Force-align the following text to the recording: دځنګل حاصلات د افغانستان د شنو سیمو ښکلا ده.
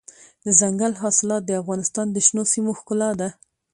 دځنګل 0.43 0.93
حاصلات 1.01 1.43
د 1.45 1.51
افغانستان 1.61 2.07
د 2.11 2.17
شنو 2.25 2.43
سیمو 2.53 2.71
ښکلا 2.79 3.09
ده. 3.19 3.29